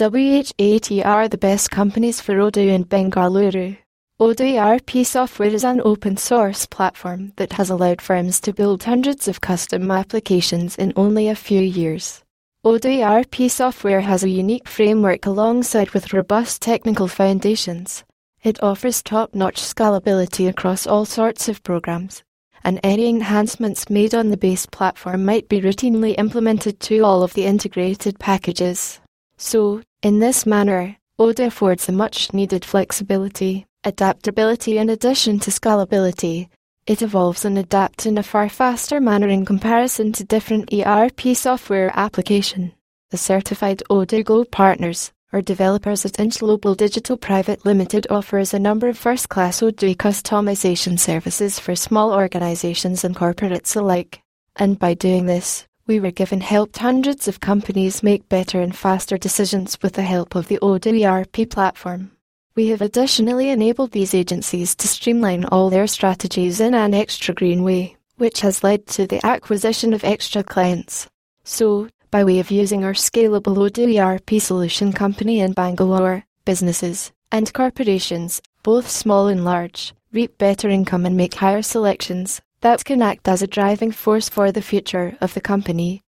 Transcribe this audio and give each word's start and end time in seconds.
WHAT 0.00 1.04
are 1.04 1.26
the 1.26 1.36
best 1.36 1.72
companies 1.72 2.20
for 2.20 2.36
Odoo 2.36 2.68
in 2.68 2.84
Bengaluru. 2.84 3.78
Odoo 4.20 4.56
ERP 4.56 5.04
software 5.04 5.48
is 5.48 5.64
an 5.64 5.80
open 5.84 6.16
source 6.16 6.66
platform 6.66 7.32
that 7.34 7.54
has 7.54 7.68
allowed 7.68 8.00
firms 8.00 8.38
to 8.42 8.52
build 8.52 8.84
hundreds 8.84 9.26
of 9.26 9.40
custom 9.40 9.90
applications 9.90 10.76
in 10.76 10.92
only 10.94 11.26
a 11.26 11.34
few 11.34 11.60
years. 11.60 12.22
Odoo 12.64 13.02
ERP 13.02 13.50
software 13.50 14.02
has 14.02 14.22
a 14.22 14.28
unique 14.28 14.68
framework 14.68 15.26
alongside 15.26 15.90
with 15.90 16.12
robust 16.12 16.62
technical 16.62 17.08
foundations. 17.08 18.04
It 18.44 18.62
offers 18.62 19.02
top-notch 19.02 19.60
scalability 19.60 20.48
across 20.48 20.86
all 20.86 21.06
sorts 21.06 21.48
of 21.48 21.64
programs, 21.64 22.22
and 22.62 22.78
any 22.84 23.08
enhancements 23.08 23.90
made 23.90 24.14
on 24.14 24.28
the 24.28 24.36
base 24.36 24.64
platform 24.64 25.24
might 25.24 25.48
be 25.48 25.60
routinely 25.60 26.14
implemented 26.16 26.78
to 26.82 27.00
all 27.00 27.24
of 27.24 27.34
the 27.34 27.46
integrated 27.46 28.20
packages. 28.20 29.00
So, 29.40 29.82
in 30.02 30.20
this 30.20 30.46
manner, 30.46 30.96
Odoo 31.18 31.46
affords 31.46 31.86
the 31.86 31.92
much 31.92 32.32
needed 32.32 32.64
flexibility, 32.64 33.66
adaptability 33.84 34.78
in 34.78 34.88
addition 34.90 35.38
to 35.40 35.50
scalability. 35.50 36.48
It 36.86 37.02
evolves 37.02 37.44
and 37.44 37.58
adapts 37.58 38.06
in 38.06 38.16
a 38.16 38.22
far 38.22 38.48
faster 38.48 39.00
manner 39.00 39.28
in 39.28 39.44
comparison 39.44 40.12
to 40.12 40.24
different 40.24 40.72
ERP 40.72 41.36
software 41.36 41.92
application. 41.94 42.72
The 43.10 43.16
certified 43.16 43.82
Odoo 43.90 44.24
Gold 44.24 44.50
partners 44.50 45.12
or 45.32 45.42
developers 45.42 46.06
at 46.06 46.18
Inchglobal 46.18 46.76
Digital 46.76 47.16
Private 47.16 47.66
Limited 47.66 48.06
offers 48.08 48.54
a 48.54 48.58
number 48.58 48.88
of 48.88 48.96
first-class 48.96 49.60
Odoo 49.60 49.94
customization 49.96 50.98
services 50.98 51.58
for 51.58 51.76
small 51.76 52.14
organizations 52.14 53.04
and 53.04 53.14
corporates 53.14 53.76
alike. 53.76 54.22
And 54.56 54.78
by 54.78 54.94
doing 54.94 55.26
this, 55.26 55.66
we 55.88 55.98
were 55.98 56.10
given 56.10 56.42
helped 56.42 56.76
hundreds 56.76 57.26
of 57.26 57.40
companies 57.40 58.02
make 58.02 58.28
better 58.28 58.60
and 58.60 58.76
faster 58.76 59.16
decisions 59.16 59.78
with 59.82 59.94
the 59.94 60.02
help 60.02 60.34
of 60.34 60.46
the 60.46 60.58
Odoo 60.58 61.02
ERP 61.02 61.48
platform. 61.48 62.10
We 62.54 62.68
have 62.68 62.82
additionally 62.82 63.48
enabled 63.48 63.92
these 63.92 64.14
agencies 64.14 64.74
to 64.76 64.86
streamline 64.86 65.46
all 65.46 65.70
their 65.70 65.86
strategies 65.86 66.60
in 66.60 66.74
an 66.74 66.92
extra 66.92 67.34
green 67.34 67.64
way, 67.64 67.96
which 68.16 68.40
has 68.42 68.62
led 68.62 68.86
to 68.88 69.06
the 69.06 69.24
acquisition 69.24 69.94
of 69.94 70.04
extra 70.04 70.44
clients. 70.44 71.08
So, 71.42 71.88
by 72.10 72.22
way 72.22 72.38
of 72.38 72.50
using 72.50 72.84
our 72.84 72.92
scalable 72.92 73.56
Odoo 73.56 73.98
ERP 73.98 74.42
solution 74.42 74.92
company 74.92 75.40
in 75.40 75.52
Bangalore, 75.52 76.24
businesses 76.44 77.12
and 77.32 77.52
corporations, 77.54 78.42
both 78.62 78.90
small 78.90 79.28
and 79.28 79.42
large, 79.42 79.94
reap 80.12 80.36
better 80.36 80.68
income 80.68 81.06
and 81.06 81.16
make 81.16 81.34
higher 81.34 81.62
selections 81.62 82.42
that 82.60 82.84
can 82.84 83.02
act 83.02 83.28
as 83.28 83.42
a 83.42 83.46
driving 83.46 83.92
force 83.92 84.28
for 84.28 84.50
the 84.50 84.62
future 84.62 85.16
of 85.20 85.34
the 85.34 85.40
company 85.40 86.02